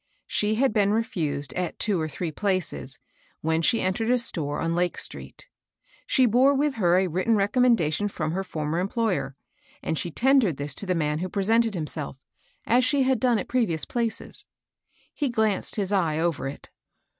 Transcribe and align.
She 0.25 0.55
had 0.55 0.73
been 0.73 0.91
refused 0.91 1.53
at 1.53 1.77
two 1.77 2.01
or 2.01 2.09
three 2.09 2.31
places, 2.31 2.97
when 3.41 3.61
she 3.61 3.81
entered 3.81 4.09
a 4.09 4.17
store 4.17 4.59
on 4.59 4.73
Lake 4.73 4.97
street. 4.97 5.47
She 6.07 6.25
bore 6.25 6.55
with 6.55 6.77
her 6.77 6.97
a 6.97 7.05
written 7.05 7.35
recommendation 7.35 8.07
from 8.07 8.31
her 8.31 8.39
A 8.39 8.43
SEARCH 8.43 8.51
FOR 8.51 8.59
WORK. 8.63 8.65
87 8.65 8.65
former 8.65 8.79
employer, 8.79 9.35
and 9.83 9.97
she 9.99 10.09
tendered 10.09 10.57
this 10.57 10.73
to 10.73 10.87
the 10.87 10.95
man 10.95 11.19
who 11.19 11.29
presented 11.29 11.75
himself, 11.75 12.17
as 12.65 12.83
she 12.83 13.03
had 13.03 13.19
done 13.19 13.37
at 13.37 13.47
previous 13.47 13.85
places. 13.85 14.47
He 15.13 15.29
glanced 15.29 15.75
his 15.75 15.91
eye 15.91 16.17
over 16.17 16.47
it. 16.47 16.71